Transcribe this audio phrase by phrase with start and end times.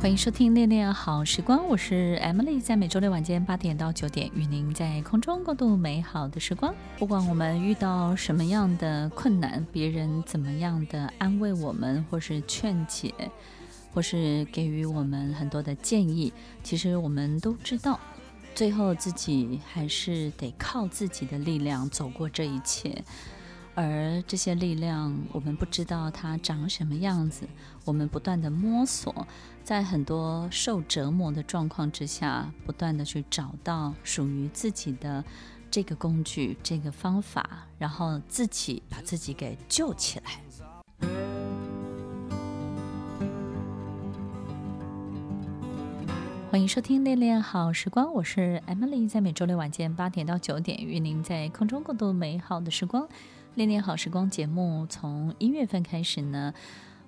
[0.00, 6.74] 欢迎收听《恋恋好时光》，我是 Emily，在每周六晚间八点到九点，与您在空中共度美好的时光。
[6.98, 13.12] 不管我们遇到什么样的困难，别人怎么样的安慰我们，或是劝解，
[13.92, 16.32] 或是给予我们很多的建议，
[16.62, 18.00] 其实我们都知道，
[18.54, 23.04] 最后自己还是得靠自己的力量走过这一切。
[23.74, 27.48] 而这些力量，我们不知道它长什么样子。
[27.84, 29.26] 我们不断地摸索，
[29.64, 35.24] 在很多受折磨的状况之下，不断地去找到属于自己的
[35.70, 40.40] 这个工具、这个方法，然后自己把自己给救起来。
[46.50, 53.08] 欢迎收听《恋恋好时光》，我是 Emily，在每周六晚间八点到九点，与您在空中共度美好的时光。
[53.56, 56.54] 恋恋好时光节目从一月份开始呢，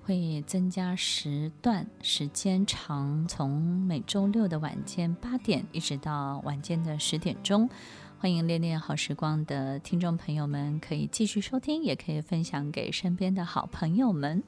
[0.03, 7.71] 会增加时段，时间长，从每周六的晚间八点一直到晚间的十点钟。
[8.19, 14.43] 欢迎恋恋好时光的听众朋友们可以继续收听，也可以分享给身边的好朋友们。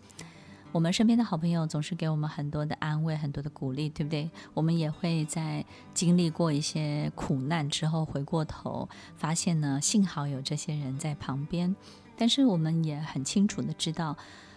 [0.75, 4.28] 我们身边的好朋友总是给我们很多的安慰，很多的鼓励，对不对？
[4.55, 11.77] 我们也会在经历过一些苦难之后，回过头发现呢，幸好有这些人在旁边。
[12.16, 14.16] 但是我们也很清楚的知道，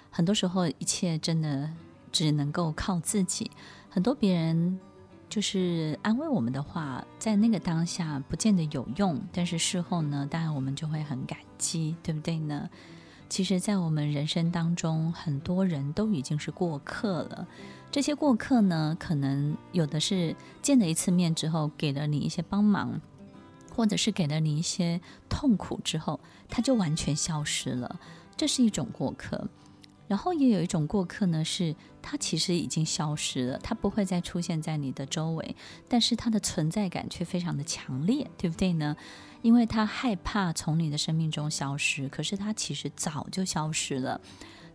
[0.10, 1.70] 很多时候一切真的
[2.12, 3.52] 只能够靠自己。
[3.88, 4.80] 很多别人
[5.30, 12.68] 就是安慰我们的话，在那个当下不见得有用，但是事后呢，当然我们就会很感激，对不对呢？
[13.30, 17.48] 其实，在我们人生当中，很多人都已经是过客了。
[17.92, 23.02] 这些过客呢，可能有的是见了一次面之后，给了你一些帮忙，
[23.76, 28.00] 或者是给了你一些痛苦之后，他就完全消失了。
[28.36, 29.48] 这是一种过客。
[30.08, 35.56] 然后也有一种过客呢，是他其实已经消失了，他不会再出现在你的周围，
[35.88, 38.96] 但是他的存在感却非常的强烈，对不对呢？
[39.42, 44.20] 因为他害怕从你的生命中消失，可是他其实早就消失了，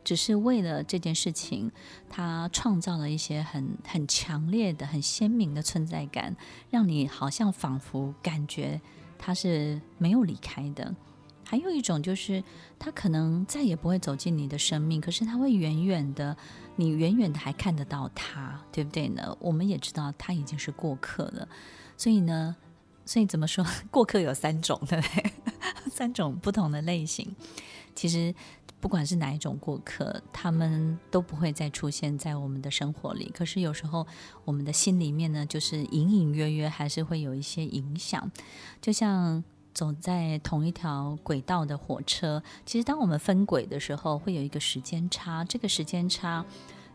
[0.05, 1.71] 只是为了这件事情，
[2.09, 6.37] 他创造了一些很很强烈的、很鲜明的存在感，
[6.71, 8.81] 让你好像仿佛感觉
[9.19, 10.95] 他是没有离开的。
[11.53, 12.43] 还有一种就是，
[12.79, 16.35] 他可能再也不会走进你的生命，可是他会远远的，
[16.77, 19.37] 你远远的还看得到他，对不对呢？
[19.39, 21.47] 我们也知道他已经是过客了，
[21.99, 22.57] 所以呢。
[23.05, 25.33] 所以怎么说， 过客有三种，对不对？
[25.91, 27.35] 三种不同的类型。
[27.97, 28.33] 其实
[28.81, 33.31] 不管是哪一种过客，他们都不会再出现在我们的生活里。
[33.35, 34.07] 可是有时候
[34.47, 38.31] 我们的心里面呢，就是隐隐约约还是会有一些影响。
[38.81, 45.45] 就像走在同一条轨道的火车，其实当我们分轨的时候，会有一个时间差。
[45.45, 46.45] 这个时间差。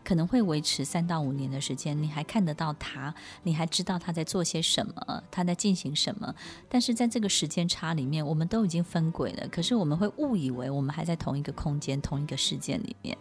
[0.04, 6.34] 可能会维持三到五年的时间，你还看得到他，你还知道他在做些什么，他在进行什么。
[6.66, 13.18] 但是在这个时间差里面，我们都已经分轨了，可是我们会误以为我们还在同一个空间、同一个时间里面，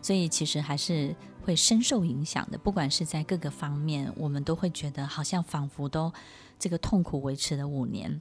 [0.00, 2.56] 所以其实还是会深受影响的。
[2.56, 6.12] 不管是在各个方面，我们都会觉得好像仿佛都
[6.60, 8.20] 这个痛苦维持了五年。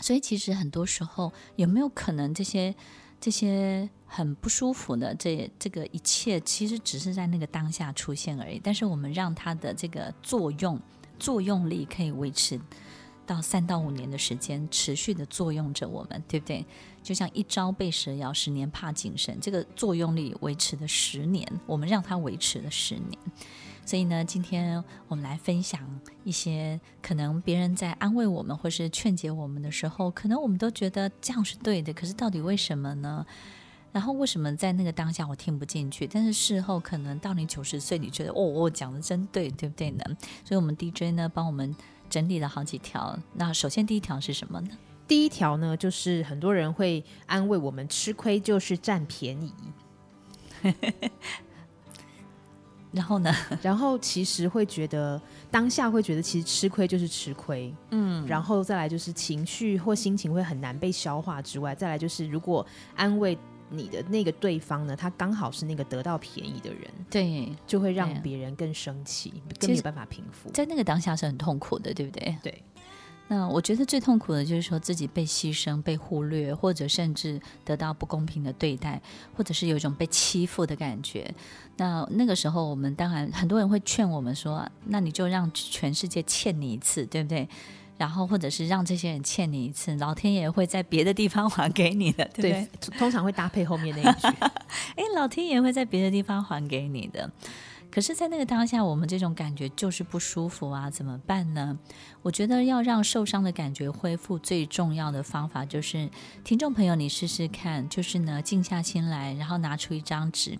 [0.00, 2.74] 所以其实很多时候，有没有可能这些？
[3.20, 8.60] 这些很不舒服的这这个一切，其实只是在那个当下出现而已。
[8.62, 10.78] 但是我们让它的这个作用
[11.18, 12.60] 作用力可以维持
[13.24, 16.66] 到三到五年的时间，持续的作用着我们，对不对？
[17.02, 23.18] 就像一朝被蛇咬，十年怕井绳，这个作用力维持了十年，我们让它维持了十年。
[23.86, 25.80] 所以呢，今天我们来分享
[26.24, 33.24] 一些可能别人在安慰我们或是劝解我们的时候，可能我们都觉得这样是对的，可是到底为什么呢？
[33.92, 36.04] 然后为什么在那个当下我听不进去？
[36.06, 40.04] 但是事后可能到你九十岁，你觉得哦，我讲的真对，对不对呢？
[40.44, 41.76] 所以，我们 DJ 呢帮我们
[42.10, 43.16] 整理了好几条。
[43.34, 44.70] 那首先第一条是什么呢？
[45.06, 49.52] 第一条呢，就是很多人会安慰我们，吃亏就是占便宜。
[52.94, 53.34] 然后呢？
[53.60, 55.20] 然后其实会觉得
[55.50, 62.64] 当下会觉得其实吃亏就是吃亏，嗯，然后再来就是情绪或心情会很难被消化之外，再来就是如果
[62.94, 63.36] 安慰
[63.70, 72.36] 你的那个对方呢，他刚好是那个得到便宜的人，对，就会让别人更生气，更没有办法平复，在那个当下是很痛苦的，对不对？
[72.42, 72.62] 对。
[73.26, 79.00] 那我觉得最痛苦的就是说自己被牺牲、被忽略，或者甚至得到不公平的对待，
[79.34, 81.34] 或者是有一种被欺负的感觉。
[81.76, 87.48] 那那个时候，我们当然很多人会劝我们说：“那你就让全世界欠你一次，对不对？”
[87.96, 92.68] 然后或者是让这些人欠你一次，老天爷会在别的地方 还给你的，对不对？
[92.80, 94.28] 对，通常会搭配后面那一句
[94.96, 97.30] ：“哎，老天爷会在别的地方还给你的。”
[97.94, 101.78] 可是，在那个当下，我们这种感觉就是不舒服啊，怎么办呢？
[102.22, 106.10] 我觉得要让受伤的感觉恢复，最重要的方法就是，
[106.42, 110.58] 听众朋友，你试试看，就是呢，静下心来，然后拿出一张纸。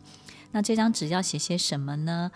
[0.52, 2.30] 那这张纸要写些什么呢？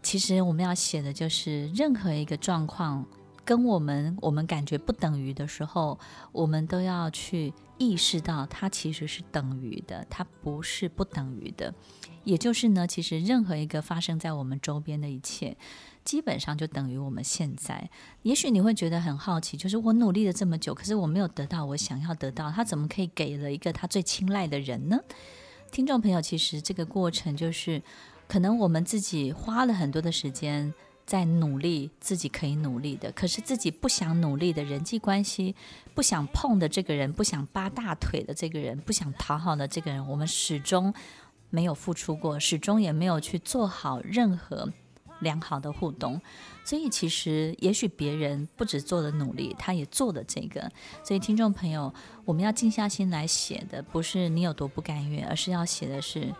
[0.00, 3.04] 其实我们要写的就是，任何一个状况
[3.50, 5.98] 跟我们我们感觉不等于的时候，
[6.30, 11.74] 我们都要去意识到，它其实是等于的，它不是不等于的。
[12.22, 15.56] 也就是呢，其实任何一个发生在我们周边的一切，
[16.04, 17.90] 基本上就等于我们现在。
[18.22, 24.96] 也许你会觉得很好奇，就是我努力了这么久，可是我没有得到我想要得到，他怎么可以给了一个他最青睐的人呢？
[25.72, 27.82] 听众朋友，其实这个过程就是，
[28.28, 30.72] 可能我们自己花了很多的时间
[31.10, 35.56] 在努力自己可以努力的，可是自己不想努力的人际关系，
[35.92, 40.94] 不想碰的这个人，不想扒大腿的这个人，不想讨好的这个人，我们始终。
[41.52, 44.72] 没有付出过，始终也没有去做好任何
[45.18, 46.22] 良好的互动，
[46.64, 50.70] 所以其实也许别人不止做了努力，他也做了这个。
[51.02, 51.92] 所以听众朋友，
[52.24, 56.32] 我们要静下心来写的，不是你有多不甘愿，而是要写的是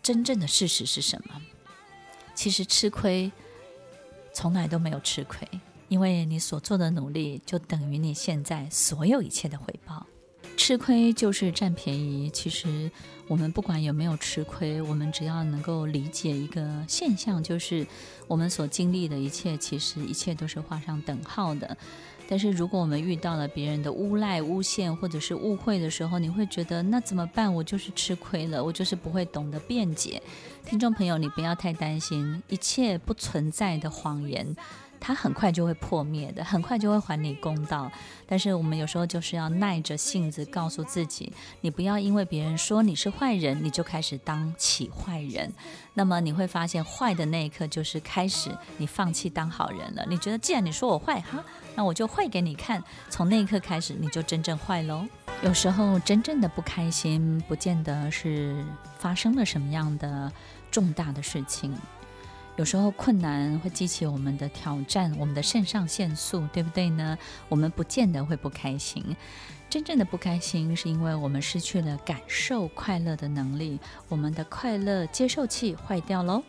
[0.00, 1.42] 真正的事实是什么。
[2.32, 3.32] 其实吃亏
[4.34, 5.48] 从来都没有吃亏，
[5.88, 10.04] 因为你所做的努力就等于你现在所有一切的回报。
[10.56, 12.30] 吃亏就是占便宜。
[12.30, 12.90] 其实
[13.26, 17.86] 我们不管有没有吃亏，我们只要能够理解一个现象，就是
[18.28, 21.76] 我们所经历的一切，其实一切都是画上等号的。
[22.28, 27.52] 但是如果我们遇到了别人的诬赖、诬陷或者是误会的时候，你会觉得那怎么办？
[27.52, 30.22] 我就是吃亏了，我就是不会懂得辩解。
[30.64, 34.56] 听众朋友，你不要太担心，一切不存在的谎言。
[35.06, 37.92] 它很快就会破灭的，很快就会还你公道。
[38.26, 41.30] 但是我们有时候就是要耐着性子告诉自己，
[41.60, 45.52] 你不要因为别人说你是坏人，你就开始当起坏人。
[45.92, 50.06] 那么你会发现，坏的那一刻就是开始你放弃当好人了。
[50.08, 51.44] 你觉得既然你说我坏哈，
[51.74, 52.82] 那我就坏给你看。
[53.10, 55.06] 从那一刻开始，你就真正坏喽。
[55.42, 58.64] 有时候真正的不开心，不见得是
[58.98, 60.32] 发生了什么样的
[60.70, 61.76] 重大的事情。
[62.56, 67.18] 有时候困难会激起我们的挑战，我们的肾上腺素，对不对呢？
[67.48, 69.04] 我们不见得会不开心。
[69.68, 76.44] 真正的不开心，是因为我们失去了感受快乐的能力，我们的快乐接受器坏掉喽。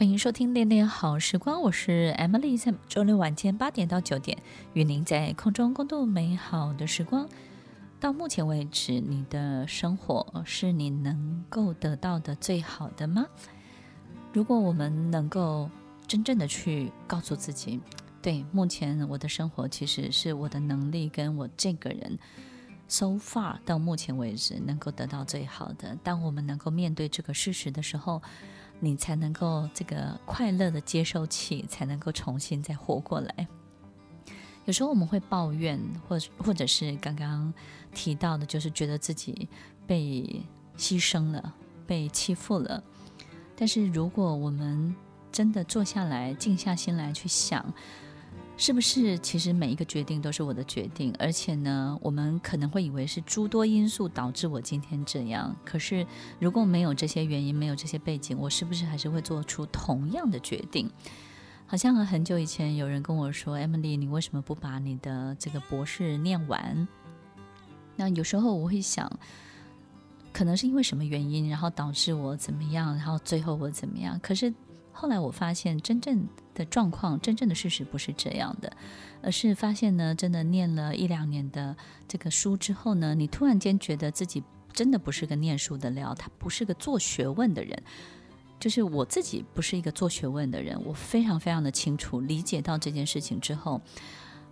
[0.00, 4.38] 欢迎收听《恋恋好时光》，我是 Emily，在周六晚间八点到九点，
[4.72, 7.28] 与您在空中共度美好的时光。
[8.00, 13.26] 到目前为止，你的生活是你能够得到的最好的吗？
[14.32, 15.68] 如果我们能够
[16.06, 17.78] 真正的去告诉自己，
[18.22, 22.18] 对，目前我的生活其实是我的能力跟我这个人
[22.88, 25.94] so far 到目前为止能够得到最好的。
[26.02, 28.22] 当我们能够面对这个事实的时候，
[28.80, 33.46] 你才能够这个快乐的接受器才能够重新再活过来。
[34.64, 37.52] 有时候我们会抱怨，或或者是刚刚
[37.94, 39.48] 提到的，就是觉得自己
[39.86, 40.42] 被
[40.76, 41.54] 牺牲了，
[41.86, 42.82] 被欺负了。
[43.56, 44.94] 但是如果我们
[45.32, 47.72] 真的坐下来，静下心来去想，
[48.60, 51.14] 是不是其实每一个决定都是我的决定？
[51.18, 55.56] 而且呢，我们可能会以为是诸多因素导致我今天这样。
[55.64, 56.06] 可是
[56.38, 60.90] 如果没有这些原因，没有这些背景，我是不是还是会做出同样的决定？
[61.66, 66.86] 好像很久以前有人跟我说：“Emily，你为什么不把你的这个博士念完？”
[67.96, 69.10] 那有时候我会想，
[70.34, 74.20] 可能是因为什么原因，然后导致我怎么样，然后最后我怎么样。
[74.22, 74.52] 可是
[74.92, 76.28] 后来我发现，真正
[76.60, 78.70] 的状况，真正的事实不是这样的，
[79.22, 81.74] 而是发现呢，真的念了一两年的
[82.06, 84.42] 这个书之后呢，你突然间觉得自己
[84.74, 87.82] 真的不是个念书的料，他不是个做学问的人。
[88.58, 93.80] 就是我自己不是一个做学问的人，我非常非常的清楚理解到这件事情之后，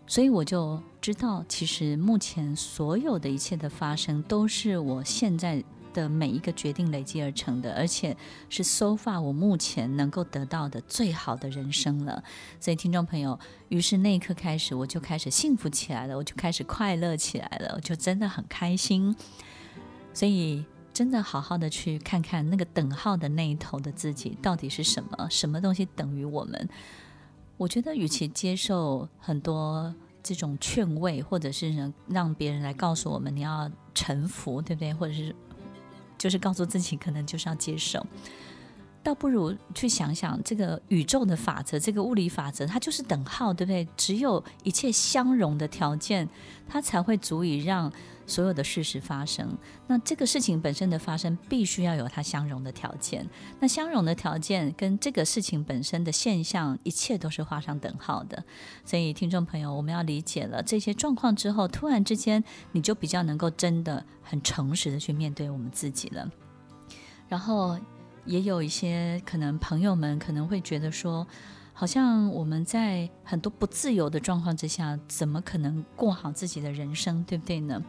[0.07, 5.63] 所以我就知道，其实目前所有的一切的发生，都是我现在
[6.01, 8.17] 的每一个决定累积而成的，而且
[8.49, 12.23] 是 so far 我目前能够得到的最好的人生了。
[12.61, 13.39] 所以听众朋友，
[13.69, 19.17] 于是那一刻开始，我就开始幸福起来了，我就开始快乐起来了，我就真的很开心。
[20.15, 20.65] 所以。
[20.91, 26.69] 真的好好的去看看那个等号的那一头的自己到底是什么，什么东西等于我们？
[27.57, 34.93] 我觉得，与其接受很多这种劝慰，或者是让别人来告诉我们你要臣服，对不对？
[34.93, 35.33] 或者是
[36.19, 38.05] 就是告诉自己可能就是要接受。
[39.03, 43.89] 倒不如去想想这个宇宙的法则，这个物理法则，它就是等号，对不对？
[43.97, 46.29] 只有一切相容的条件，
[46.69, 47.91] 它才会足以让
[48.27, 49.57] 所有的事实发生。
[49.87, 53.27] 那这个事情本身的发生，必须要有它相容的条件。
[53.61, 58.45] 那相容的条件跟这个事情本身的现象，一切都是画上等号的。
[58.85, 66.31] 所以，听众朋友，我们要理解了这些状况之后，突然之间，你就比较能够真的很诚实的去面对我们自己了。
[67.29, 67.79] 然后。
[68.29, 71.27] 也有一些可能朋友们可能会觉得说，
[71.73, 77.83] 好像我们在很多不自由的状况之下，怎么可能过好自己的人生，对不对呢？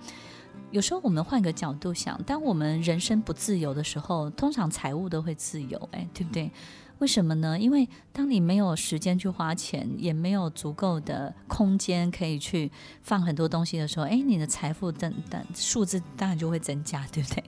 [0.71, 6.51] 有时候我们换个角度想，当我们人生不自由的时候，通常财务都会自由，哎，对不对？
[6.99, 7.57] 为什么呢？
[7.57, 12.69] 因为当你没有时间去花钱，也没有足够的空间可以去
[13.01, 17.43] 放很多东西的时候，哎，你的财富等等数字当然就会增加，对不对？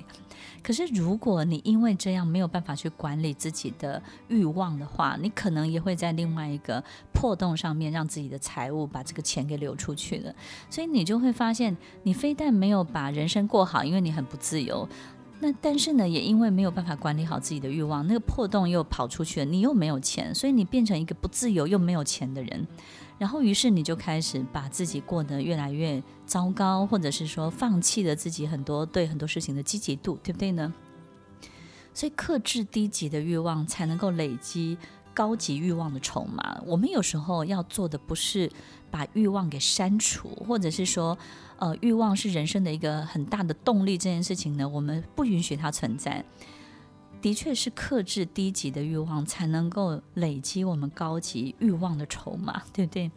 [0.63, 10.34] 可是，如果你因为这样没有办法去管理自己的欲望的话，你可能也会在另外一个破洞上面让自己的财务把这个钱给流出去了。
[10.70, 14.88] 所以你就会发现，你非但没有把人生过好，因为你很不自由。
[15.39, 22.68] 那但是呢，也因为没有办法管理好自己的欲望，那个破洞又跑出去了，你又没有钱，所以你变成一个不自由又没有钱的人。
[23.22, 30.74] 然后，于是你就开始把自己过得越来越糟糕，或者是说放弃了自己很多对很多事情的积极度，对不对呢？
[31.94, 34.75] 所以，克制低级的欲望，才能够累积
[35.13, 36.60] 高级欲望的筹码。
[36.66, 38.51] 我们有时候要做的不是
[38.90, 41.16] 把欲望给删除，或者是说，
[41.60, 46.25] 呃，欲望是人生的一个很大的动力，这件事情呢，我们不允许它存在。
[47.22, 53.12] 的确是克制低级的欲望，才能够累积我们高级欲望的筹码， 对不对？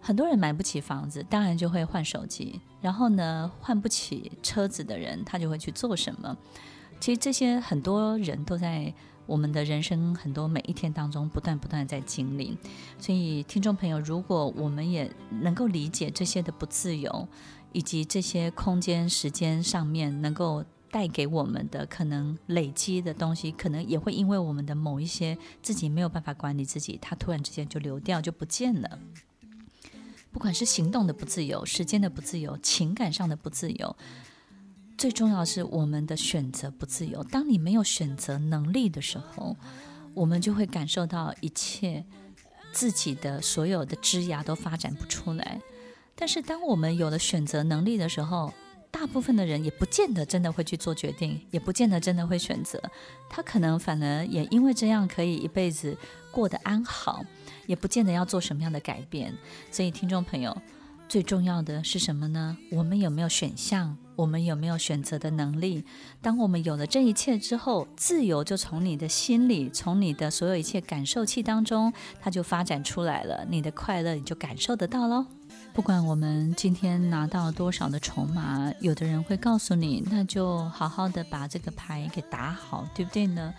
[0.00, 2.60] 很多人买不起房子，当然就会换手机。
[2.80, 6.36] 然后呢，换不起车子的人，他就会去做什么？
[6.98, 8.92] 其实这些很多人都在
[9.26, 12.56] 我们的人生很多每一天当中不断不断在经历。
[12.98, 15.08] 所以，听众朋友，如果我们也
[15.42, 17.28] 能够理解这些的不自由，
[17.72, 20.64] 以及这些空间时间上面能够。
[20.92, 28.98] 带给我们的可能累积的东西，可能也会因为我们的某一些自己没有办法管理自己，它突然之间就流掉，就不见了。
[30.30, 33.96] 不管是行动的不自由、时间的不自由、情感上的不自由，
[34.98, 37.24] 最重要是我们的选择不自由。
[37.24, 39.56] 当你没有选择能力的时候，
[40.12, 42.04] 我们就会感受到一切
[42.70, 45.62] 自己的所有的枝芽都发展不出来。
[46.14, 48.52] 但是当我们有了选择能力的时候，
[48.92, 52.80] 大部分的人也不见得真的会去做决定，也不见得真的会选择。
[53.28, 55.96] 他可能反而也因为这样可以一辈子
[56.30, 57.24] 过得安好，
[57.66, 59.34] 也不见得要做什么样的改变。
[59.70, 60.56] 所以，听众朋友，
[61.08, 62.56] 最重要的是什么呢？
[62.70, 63.96] 我们有没有选项？
[64.14, 65.82] 我们有没有选择的能力？
[66.20, 73.46] 当我们有了这一切之后，自由就从你的心里，从你的所有一切感受器当中，它就发展出来了。
[73.48, 75.24] 你的快乐你就感受得到喽。
[75.72, 83.54] 不管我们今天拿到多少的筹码，有的人会告诉你，那就好好的把这个牌给打好，对不对呢？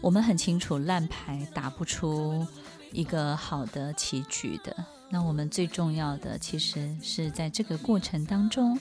[0.00, 2.46] 我们很清楚，烂牌打不出
[2.90, 4.74] 一个好的棋局的。
[5.10, 8.78] 那我们最重要的，其实是在这个过程当中，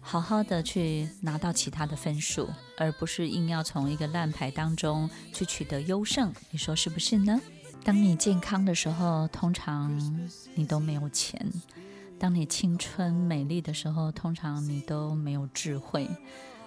[0.00, 2.48] 好好的去拿到其他的分数，
[2.78, 6.32] 而不是硬要从一个烂牌当中去取得优胜。
[6.50, 7.38] 你说是不是呢？
[7.84, 9.98] 当你健康的时候，通常
[10.54, 11.40] 你都没有钱；
[12.18, 16.06] 当你青春美丽的时候，通常你都没有智慧；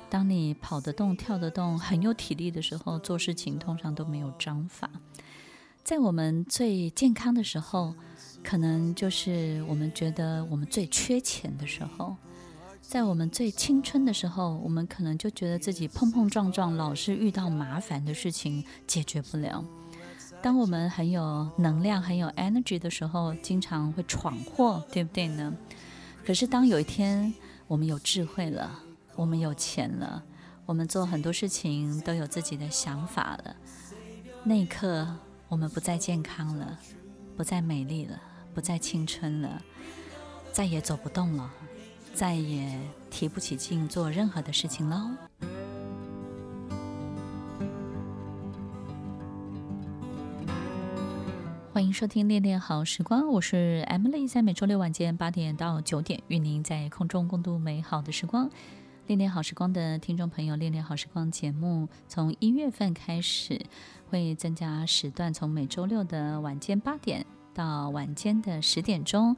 [0.09, 4.89] 当你跑得动、跳得动、很有体力的时候，做事情通常都没有章法。
[5.83, 7.93] 在我们最健康的时候，
[8.43, 12.15] 可能就是我们觉得我们最缺钱的时候；
[12.81, 19.63] 在我们最青春的时候，我们可能就觉得自己碰碰撞撞，老是遇到麻烦的事情解决不了。
[20.41, 25.53] 当我们很有能量、很有 energy 的时候，经常会闯祸，对不对呢？
[26.25, 27.31] 可是当有一天
[27.67, 28.79] 我们有智慧了，
[29.15, 30.23] 我们有钱了，
[30.65, 33.55] 我们做很多事情都有自己的想法了，
[34.43, 35.07] 那一刻
[35.47, 36.79] 我们不再健康了，
[37.37, 38.19] 不再美丽了，
[38.53, 39.61] 不再青春了，
[40.51, 41.51] 再也走不动了，
[42.15, 42.79] 再也
[43.11, 45.11] 提不起劲做任何的事情喽。
[51.91, 58.49] 收听《恋恋好时光》，我是 Emily，在每周六晚间八点到九点，与您在空中共度美好的时光。
[59.07, 63.59] 恋恋好时光的听众朋友，恋恋好时光节目从一月份开始
[64.09, 69.35] 会增加时段，从每周六的晚间八点到晚间的十点钟，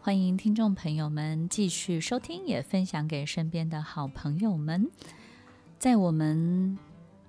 [0.00, 4.88] 欢迎听众朋友们继续收听，也分享给身边的好朋友们。
[5.78, 6.78] 在我们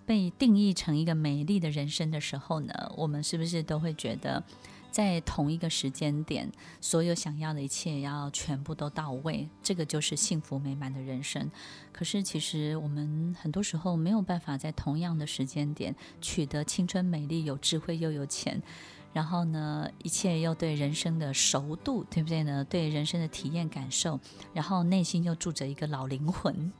[0.07, 4.43] 被定义成一个美丽的人生的时候呢，我们是不是都会觉得？
[4.89, 6.49] 在同一个时间点，
[6.81, 11.51] 所有想要的一切要全部都到位，这个就是幸福美满的人生。
[11.91, 18.59] 可是，其实我们很多时候没有办法在同样的时间点取得青春、美丽、有智慧又有钱，
[19.13, 22.65] 然后呢，一切又对人生的熟度，对不对呢？
[22.67, 24.19] 对人生的体验感受，
[24.51, 26.71] 然后内心又住着一个老灵魂，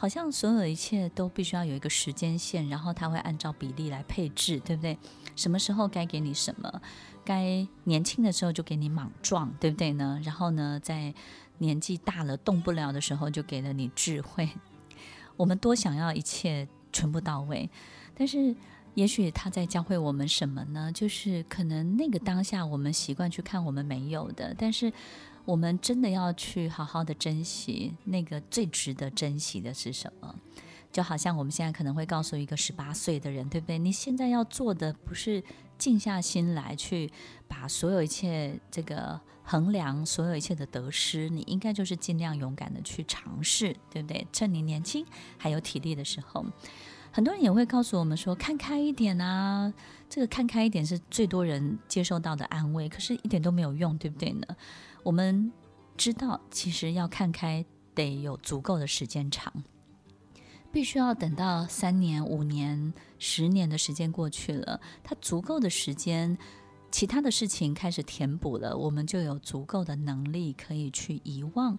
[0.00, 4.96] 好像所有的一切都必须要有一个时间线，然后它会按照比例来配置，对不对？
[5.36, 6.80] 什么时候该给你什么？
[7.22, 10.18] 该年轻的时候就给你莽撞，对不对呢？
[10.24, 11.12] 然后呢，在
[11.58, 14.48] 年纪大了动不了的时候，就给了你智慧。
[15.36, 17.68] 我们多想要一切全部到位，
[18.14, 18.56] 但是
[18.94, 20.90] 也许他在教会我们什么呢？
[20.92, 24.92] 就是可能那个当下我们习惯去看我们没有的，但是
[25.44, 30.34] 我们真的要去好好的珍惜那个最值得珍惜的是什么？
[30.92, 33.78] 就好像我们现在可能会告诉一个十八岁的人，对不对？
[33.78, 35.42] 你现在要做的不是。
[35.80, 37.10] 静下心来，去
[37.48, 44.26] 把所有一切这个衡量所有一切的得失，你应该就是尽量勇敢的去尝试，对不对？
[44.30, 45.02] 趁你年轻
[45.38, 46.44] 还有体力的时候，
[47.12, 49.72] 很多人也会告诉我们说，看开一点啊，
[50.08, 54.46] 这个看开一点是最多人接受到的安慰，可是一点都没有用，对不对呢？
[55.02, 55.50] 我们
[55.96, 57.64] 知道，其实要看开，
[57.94, 59.52] 得有足够的时间长。
[60.72, 66.38] 必须要等到三年、五年、十年的时间过去了，它足够的时间，
[66.92, 71.76] 其他的事情开始填补了，我们就有足够的能力可以去遗忘。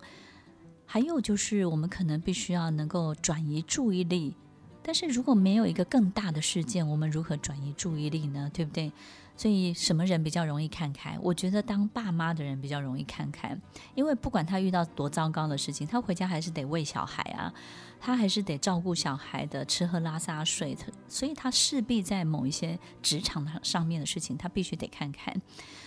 [0.86, 4.36] 还有就是，我们可能必须要能够转移注意力。
[4.84, 8.50] 但是如果没有一个更大的事件，我们如何转移注意力呢？
[8.54, 8.92] 对不对？
[9.38, 11.18] 所以什么人比较容易看开？
[11.20, 13.58] 我觉得当爸妈的人比较容易看开，
[13.96, 17.52] 因为不管他遇到多糟糕的事情，他回家还是得喂小孩啊，
[18.00, 25.34] 他还是得照顾小孩的吃喝拉撒睡，所以他势必在某一些职场上面的事情，他必须得看开。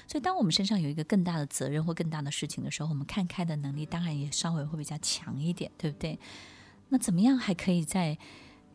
[0.08, 6.18] 所以当我们身上有一个更大的责任或更大的事情的时候，我们看开的能力当然也稍微会比较强一点，对不对？
[6.88, 8.18] 那怎么样还可以在？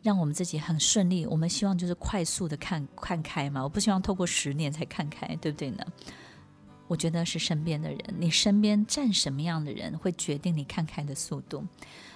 [0.02, 5.84] 让我们自己很顺利，我们希望就是快速的看看开嘛，我不希望透过十年才看开，对不对呢？
[6.88, 11.64] 我觉得是身边的人，你身边站什么样的人，会决定你看开的速度。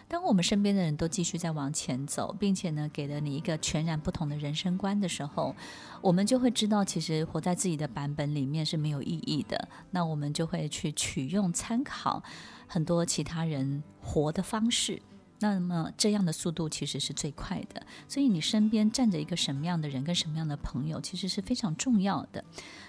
[0.08, 5.54] 当我们身边的人都继续在往前走，并且呢，给了你一个全然不同的人生观的时候，
[6.02, 9.68] 我们就会知道，其实活在自己的版本里面是没有意义的。
[9.92, 12.22] 那我们就会去取用参考
[12.66, 15.00] 很多其他人活的方式。
[15.44, 22.42] 那么这样的速度其实是最快的，所以你身边站着一个什么样的人，跟什么样的朋友，其实是非常重要的。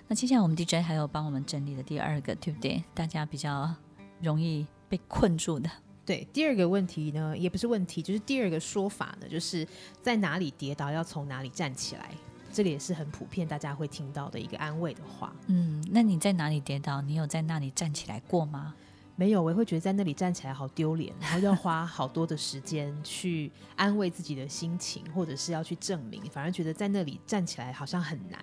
[0.08, 2.82] 那接下来我们 DJ 还有帮我们整理的第二个，对不对？
[2.94, 3.76] 大家比较
[4.22, 5.70] 容易被困住的。
[6.06, 9.68] 对，第二个问题呢，也不是问题，就是第二个说法呢，就是
[10.02, 12.12] 在哪里跌倒要从哪里站起来，
[12.54, 15.36] 这里也是很普遍大家会听到的一个安慰的话。
[15.48, 17.02] 嗯，那你在哪里跌倒？
[17.02, 18.74] 你有在那里站起来过吗？
[19.16, 28.40] 没有，我会觉得在那里站起来好丢脸，然后要花好多的时间去安慰自己的心情，或者是要去证明，反而觉得在那里站起来好像很难。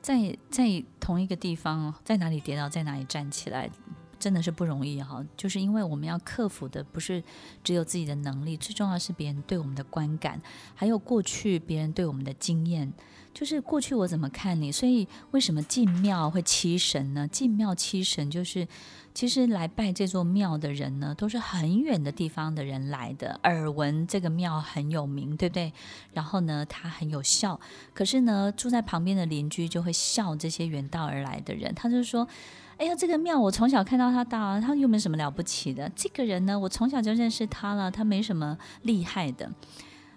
[0.00, 3.70] 在在同一个地方，在哪里跌倒，在哪里站起来，
[4.18, 5.22] 真的是不容易哈。
[5.36, 7.22] 就是因为我们要克服的不是
[7.62, 10.40] 只有自己的能力，最重要是别人对我们的观感，
[10.74, 12.90] 还有过去别人对我们的经验。
[13.32, 17.28] 就是过去我怎么看你，所以为什么进庙会七神呢？
[17.28, 18.66] 进庙七神就是，
[19.12, 25.72] 其实来拜这座庙的人呢，都是很远的地方的人来的，耳闻这个庙很有名，对不对？
[26.12, 27.58] 然后呢，他很有效，
[27.92, 32.26] 可是呢，住在旁边的邻居就会笑这些远道而来的人，他就说
[32.78, 35.90] ：“哎呀，这个庙我从小看到他大，他又没什么了不起的。
[35.94, 39.50] 这个人呢，我从小就认识他了，他没什么厉害的。”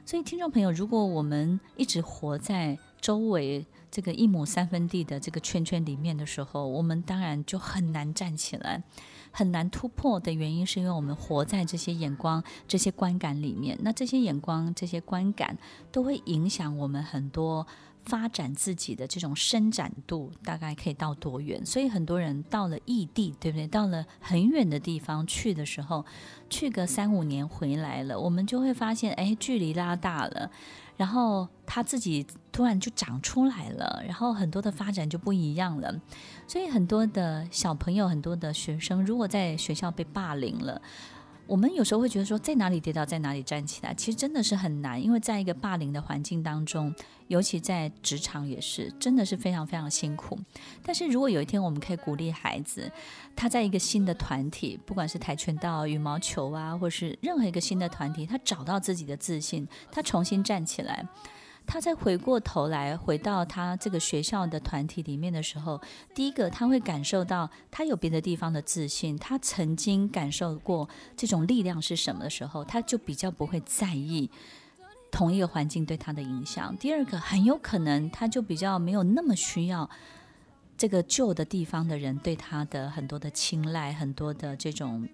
[0.05, 8.81] 所以，听众朋友，如果我们一直活在周围这个一亩三分地的这个圈圈里面的时候，我们当然就很难站起来，
[9.29, 13.77] 很难突破的原因，是因为我们活在这些眼光、这些观感里面。
[13.81, 15.57] 那这些眼光、这些观感
[15.91, 17.67] 都会影响我们很多
[18.05, 21.65] 发展自己的这种伸展度，大概可以到多远？
[21.65, 23.67] 所以很多人到了异地，对不对？
[23.67, 26.05] 到了很远的地方去的时候，
[26.49, 30.49] 去个三五年回来了，我们就会发现，哎，距离拉大了。
[30.95, 35.93] 然后他自己突然就长出来了，然后很多的发展就不一样了。
[36.47, 40.81] 所以很多的小朋友、很多的学生，如果在学校被霸凌了，
[41.45, 46.93] 我们有时候会觉得说，在哪里跌倒，在哪里站起来，其实真的是很难，因为在一个霸凌的环境当中，
[47.27, 50.39] 尤其在职场也是，真的是非常非常辛苦。
[50.81, 52.89] 但是如果有一天我们可以鼓励孩子，
[53.35, 61.05] 他在一个新的团体，不管是跆拳道、羽毛球啊，或是任何一个新的团体，他找到自己的自信，他重新站起来。
[61.65, 65.81] 他再回过头来，回到他这个学校的团体里面的时候，
[66.13, 74.29] 第一个他会感受到他有别的地方的自信，他曾经感受过这种力量是什么的时候，他就比较不会在意
[75.09, 76.75] 同一个环境对他的影响。
[76.77, 79.89] 第二个，很有可能他就比较没有那么需要
[80.77, 85.07] 这个旧的地方的人对他的很多的青睐、很多的这种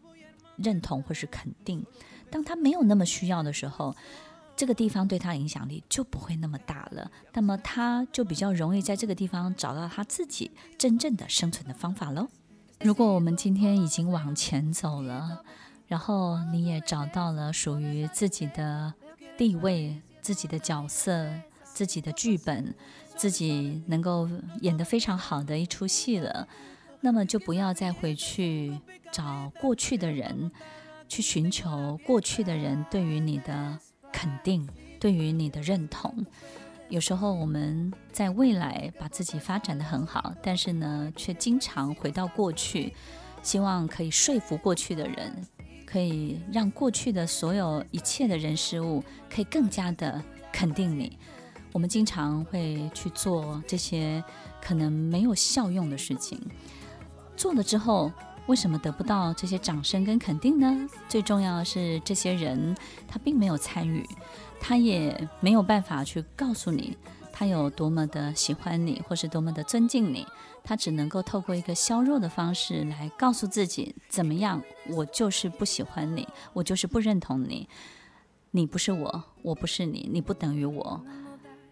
[0.58, 1.86] 认同或是肯定。
[2.32, 3.96] 当他没有那么需要的时候，
[4.60, 12.28] 这个地方对他影响力就不会那么大了，那么他就比较容易在这个地方找到他自己真正的生存的方法喽。
[12.82, 15.46] 如果我们今天已经往前走了，
[15.88, 18.94] 然后你也找到了属于自己的
[19.38, 21.32] 地位、自己的角色、
[21.64, 22.76] 自己的剧本，
[23.16, 24.28] 自己能够
[24.60, 26.46] 演得非常好的一出戏了，
[27.00, 28.78] 那么就不要再回去
[29.10, 30.52] 找过去的人，
[31.08, 33.80] 去寻求过去的人对于你的。
[34.12, 34.68] 肯定
[35.00, 36.26] 对于你的认同，
[36.90, 42.94] 有时候我们在未来把自己发展得很好，但是呢，却经常回到过去，
[43.42, 45.46] 希望可以说服过去的人，
[45.86, 51.18] 可以让过去的所有一切的人事物可以更加的肯定你。
[51.72, 54.24] 我们经常会去做这些
[54.62, 56.40] 可能没有效用的事情，
[57.38, 58.12] 做了之后。
[58.50, 60.90] 为什么得不到这些掌声跟肯定呢？
[61.08, 62.76] 最重要的是，这些人
[63.08, 64.04] 他并没有参与，
[64.60, 66.98] 他也没有办法去告诉你
[67.32, 70.26] 他有多么的喜欢你，或是多么的尊敬你。
[70.64, 77.70] 他只能够透过一个削弱的方式来告诉自己：怎么样，我就是不喜欢你，我就是不认同你，
[78.50, 81.00] 你不是我，我不是你，你不等于我。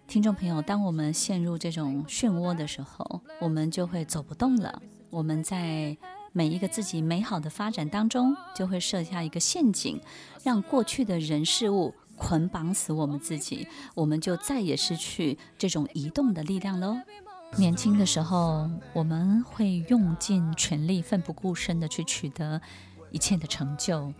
[0.07, 4.79] 听众朋友，当我们陷入这种漩涡的时候，我们就会走不动了。
[5.09, 5.97] 我们在。
[6.37, 9.99] 每一个自己美好的发展当中，就会设下一个陷阱，
[10.43, 16.95] 让过去的人事物捆绑死我们自己，我们就再也失去这种移动的力量喽。
[17.57, 22.61] 年轻的时候，我们会用尽全力、奋不顾身的去取得
[23.09, 24.13] 一切的成就；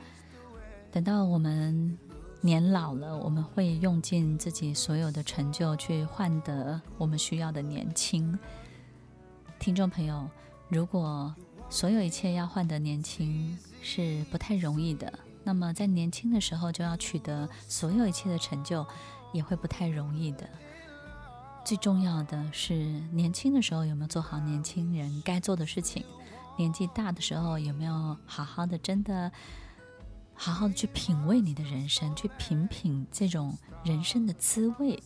[0.92, 1.96] 等到我们
[2.42, 8.36] 年老了，我们会用尽自己所有的成就去换得我们需要的年轻。
[9.60, 10.28] 听众朋友，
[10.68, 11.32] 如果
[11.70, 15.12] 所有一切要换得年轻是不太容易的，
[15.44, 18.86] 那么在年轻的时候就要取得所有一切的成就，
[19.34, 20.50] 也会不太容易的。
[21.66, 22.74] 最重要的是
[23.12, 26.04] 年轻的时候有没有做好年轻人该做的事情，
[26.58, 29.30] 年纪大的时候有没有好好的真的
[30.34, 34.98] 好好的去品味你的人生，去品品这种人生的滋味。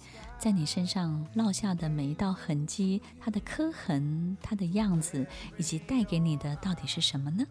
[0.41, 5.23] 在你身上烙下的每一道痕迹，它的刻痕，它的样子，
[5.55, 7.45] 以及带给你的到底是什么呢？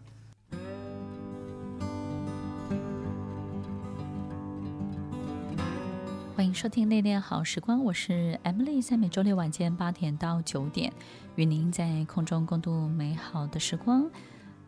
[6.35, 10.91] 欢迎收听《恋恋好时光》，我是 Emily，在每周六晚间八点到九点，
[11.37, 14.11] 与您在空中共度美好的时光。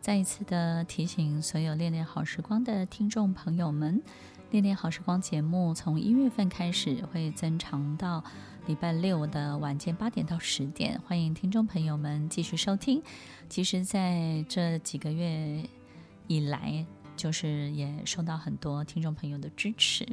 [0.00, 4.02] 再一次的提醒所有《恋恋好时光》的听众朋友们。
[4.54, 8.22] 恋恋好时光节目从一月份开始会增长到
[8.66, 13.02] 礼拜六的晚间八点到十点，欢迎听众朋友们继续收听。
[13.48, 15.68] 其实，在这几个月
[16.28, 16.86] 以来，
[17.16, 20.06] 就是也受到很多听众朋友的支持。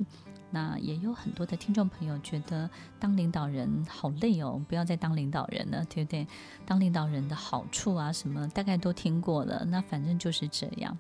[0.50, 2.68] 那也有很多的听众朋友觉得
[3.00, 6.26] 当领导人好累哦，不要再当领导人了，对不对？
[6.66, 9.64] 当领导人的好处啊，什么大概都听过了。
[9.66, 10.98] 那反正就是这样。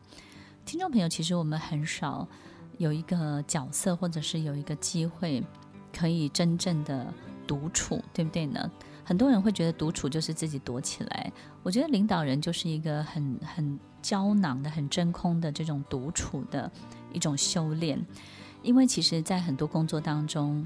[0.63, 2.27] 听众朋友，其实我们很少。
[2.77, 5.43] 有一个角色，或者是有一个机会，
[5.95, 7.13] 可以真正的
[7.45, 8.69] 独处，对不对呢？
[9.03, 11.31] 很多人会觉得独处就是自己躲起来。
[11.63, 16.71] 我觉得领导人就是一个很很胶囊的、很真空的这种独处的
[17.11, 17.99] 一种修炼。
[18.63, 20.65] 因为其实，在很多工作当中，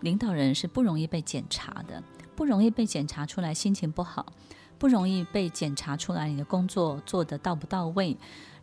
[0.00, 2.02] 领导人是不容易被检查的，
[2.34, 4.26] 不容易被检查出来心情不好，
[4.78, 8.16] 不容易被检查出来你的工作做得到不到位。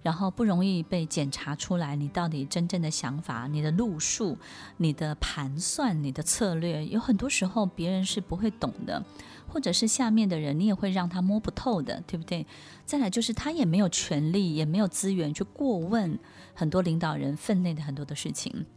[0.06, 4.38] 然后不容易被检查出来，你到底真正的想法、你的路数、
[4.78, 9.04] 你的盘算、你的策略，有很多时候别人是不会懂的，
[9.48, 12.46] 或者是下面的人你也会让他摸不透的，对不对？
[12.86, 16.20] 再来就是他也没有权利，也没有资源去过问
[16.54, 18.68] 很多领导人分内的很多的事情，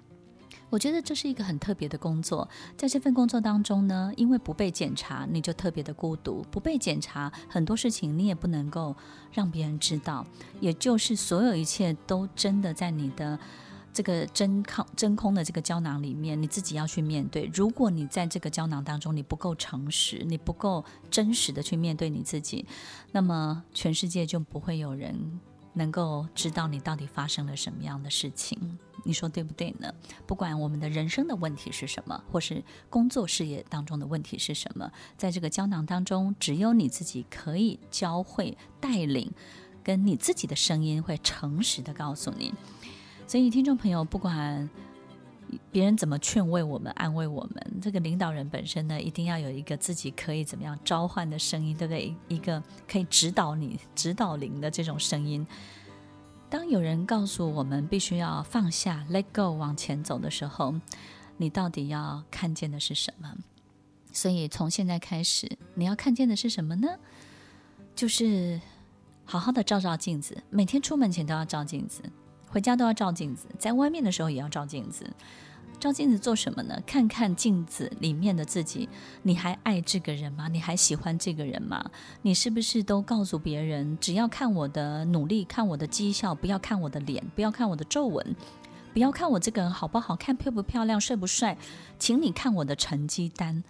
[0.70, 8.94] 我觉得这是一个很特别的工作，在这份工作当中呢，因为不被检查，你就特别的孤独；不被检查，很多事情你也不能够
[9.32, 10.26] 让别人知道，
[10.60, 13.38] 也就是所有一切都真的在你的
[13.92, 17.50] 这个真空真空的这个胶囊里面，你自己要去面对。
[17.52, 22.66] 如果你在这个胶囊当中，你不够诚实，你不够真实的去面对你自己，
[23.12, 25.40] 那么全世界就不会有人。
[25.78, 29.90] 能够知道你到底发生了什么样的事情，你说对不对呢？
[30.26, 39.32] 不管我们的人生的问题是什么，或是工作事业当中的问题是什么，在这个胶囊当中，只有你自己可以教会、带领，
[39.82, 42.52] 跟你自己的声音会诚实的告诉你。
[43.26, 44.68] 所以，听众朋友，不管。
[45.70, 47.80] 别人怎么劝慰我们、安慰我们？
[47.80, 52.14] 这个领导人本身呢，一定要有一个自己可以怎么样召唤的声音，对不对？
[52.28, 55.46] 一个可以指导你、指导灵的这种声音。
[56.50, 60.74] 当有人告诉我们必须要放下、let go 往前走的时候，
[61.36, 63.34] 你到底要看见的是什么？
[64.12, 66.88] 所以从现在开始，你要看见的是什么呢？
[67.94, 68.60] 就是
[69.24, 72.02] 好好的照照镜子，每天出门前都要照镜子。
[72.50, 75.08] 回家都要照镜子，在外面的时候也要照镜子。
[75.78, 76.82] 照镜子做什么呢？
[76.84, 78.88] 看看镜子里面的自己，
[79.22, 80.48] 你还爱这个人吗？
[80.48, 81.88] 你还喜欢这个人吗？
[82.22, 88.34] 你是不是都告诉别人，只要看我的努力，看我的绩效，不要看我的脸，不要看我的皱纹，
[88.92, 91.56] 不要看我这个人好不好看，漂不漂亮，帅不帅，
[91.96, 93.62] 请你看我的成绩单。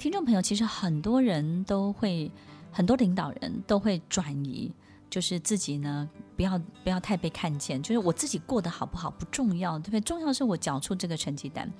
[0.00, 2.32] 听众朋友，其实很多人都会，
[2.72, 4.72] 很多领导人都会转移。
[5.08, 7.82] 就是自己呢，不要不要太被看见。
[7.82, 10.00] 就是我自己过得好不好不重要，对不对？
[10.00, 11.70] 重要是我缴出这个成绩单。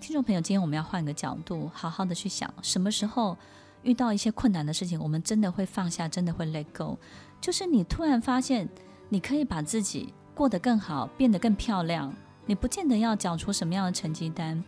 [0.00, 3.36] 听众朋友，今天我们要换个角度，好好的去想，什么时候
[3.82, 6.98] 遇到一些困难的事情，我们真的会放下，真的会 let go。
[7.40, 8.68] 就是你突然发现，
[9.08, 12.12] 你可以把自己过得更好，变得更漂亮。
[12.46, 14.62] 你不见得要缴出什么样的成绩单，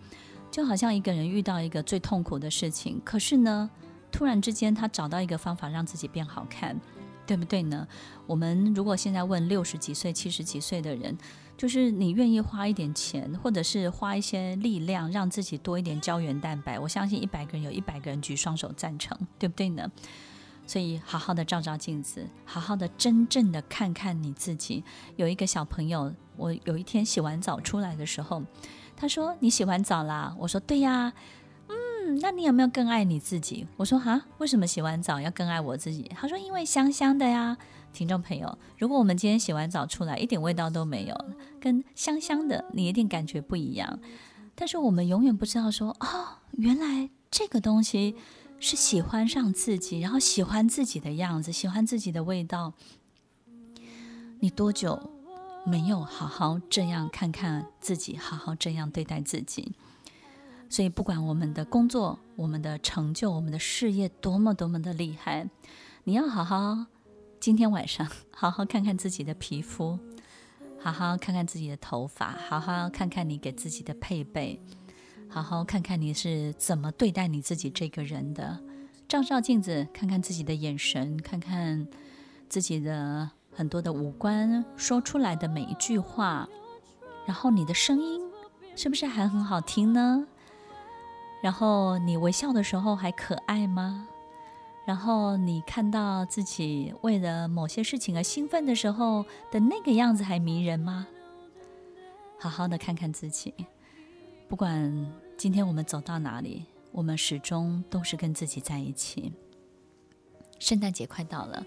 [0.51, 3.69] 就好像一个人遇到一个最痛苦的事情，可是呢，
[4.13, 6.81] 突然之间他找到一个方法让自己变好看。
[7.27, 7.87] 对不对呢？
[8.27, 11.17] 我们如果现在问六十几岁、七十几岁的人，
[11.57, 19.91] 就是你愿意花一点钱，或者是花一些力量，让自己多一点胶原蛋白，我相信一百个人有一百个人举双手赞成，对不对呢？
[20.67, 24.83] 所以好好的照照镜子，好好的真正的看看你自己。
[25.17, 28.43] 有一个小朋友，我有一天洗完澡出来的时候，
[28.97, 31.13] 他说：“你洗完澡啦？”我说：“对呀。”
[32.07, 33.67] 嗯，那你有没有更爱你自己？
[33.79, 36.03] 我说哈，为什么洗完澡要更爱我自己？
[36.15, 37.57] 他说因为香香的呀。
[37.95, 41.17] 听众朋友，如果我们今天洗完澡出来一点味道都没有，
[41.61, 44.01] 跟香香的，你一定感觉不一样。
[44.57, 48.17] 但是我们永远不知道说，哦，原来这个东西
[48.59, 52.73] 是喜欢上自己，然后喜欢自己的样子，喜欢自己的味道。
[54.41, 55.11] 你多久
[55.65, 59.73] 没有好好这样看看自己，好好这样对待自己？
[60.75, 65.49] 所以，不管我们的工作、我们的成就、我们的事业多么多么的厉害，
[66.03, 66.87] 你要好好
[67.39, 69.97] 今天晚上好好看看自己的皮肤，
[70.81, 74.61] 好好看看自己的头发，好好看看你给自己的配备，
[75.29, 78.59] 好好看看你是怎么对待你自己这个人的。
[79.07, 81.87] 照照镜子，看看自己的眼神，看看
[82.49, 86.49] 自己的很多的五官，说出来的每一句话，
[87.27, 88.21] 然后你的声音
[88.75, 90.27] 是不是还很好听呢？
[91.45, 94.09] 然后你微笑的时候还可爱吗？
[94.87, 101.07] 然后你看到自己为了某些事情而兴奋的时候的那个样子还迷人吗？
[102.41, 103.53] 好好的看看自己，
[104.49, 109.31] 不管今天我们走到哪里，我们始终都是跟自己在一起。
[110.59, 111.63] 圣诞节快到了，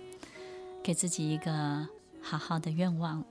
[0.82, 1.88] 给自己一个
[2.20, 3.24] 好好的愿望。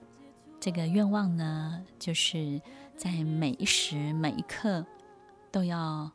[0.60, 2.62] 这个愿望呢，就是
[2.96, 4.86] 在每一时每一刻
[5.50, 6.08] 都要。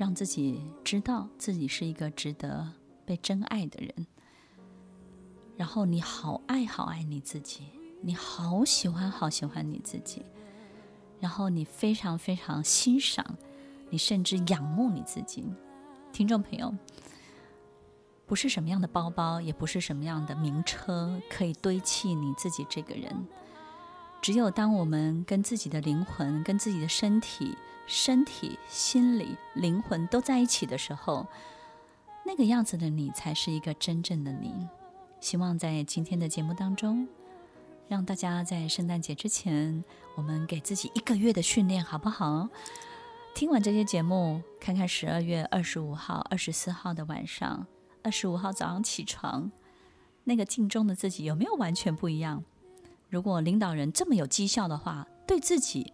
[0.00, 2.66] 让自己知道自己是一个值得
[3.04, 4.06] 被真爱的人，
[5.58, 7.64] 然后你好爱好爱你自己，
[8.00, 10.24] 你好喜欢好喜欢你自己，
[11.18, 13.36] 然后你非常非常欣赏，
[13.90, 15.44] 你甚至仰慕你自己。
[16.14, 16.74] 听众朋友，
[18.24, 23.14] 不是什么样的包包，也不是什么样的名车可以堆砌你自己这个人。
[24.22, 27.54] 只有当我们跟自己的灵魂、跟自己的身体、
[27.92, 31.26] 身体、心理、灵魂都在一起的时候，
[32.24, 34.54] 那个样子的你才是一个真正的你。
[35.20, 37.08] 希望在今天的节目当中，
[37.88, 39.82] 让大家在圣诞节之前，
[40.14, 42.48] 我们给自己一个月的训练，好不好？
[43.34, 47.66] 听完这些节目，看看十二月二十五号、二十四号的晚上，
[48.04, 49.50] 二十五号早上起床，
[50.22, 52.44] 那个镜中的自己有没有完全不一样？
[53.08, 55.92] 如果领导人这么有绩效的话，对自己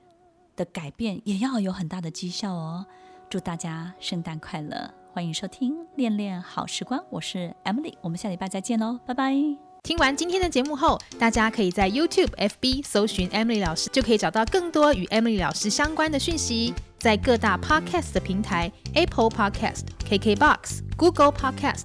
[0.57, 2.87] 的改变也要有很大的绩效哦。
[3.29, 4.91] 祝大家圣诞快乐！
[5.13, 9.35] 欢迎收听《恋恋好时光》，我是 Emily，我们下礼拜再见喽，拜拜。
[9.83, 16.75] 听完今天的节目后，大家可以在 YouTube、FB 搜寻 Emily 老师，就可以找到更多与 Emily 老师相关的讯息。
[16.99, 21.85] 在各大 Podcast 的平台，Apple Podcast、KKBox、Google Podcast、